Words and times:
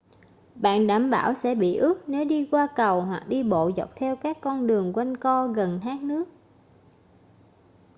bạn 0.55 0.87
đảm 0.87 1.09
bảo 1.09 1.33
sẽ 1.33 1.55
bị 1.55 1.75
ướt 1.77 2.09
nếu 2.09 2.25
đi 2.25 2.47
qua 2.51 2.67
cầu 2.75 3.01
hoặc 3.01 3.23
đi 3.27 3.43
bộ 3.43 3.71
dọc 3.77 3.95
theo 3.95 4.15
các 4.15 4.37
con 4.41 4.67
đường 4.67 4.93
quanh 4.93 5.17
co 5.17 5.47
gần 5.47 5.79
thác 5.83 6.01
nước 6.01 6.29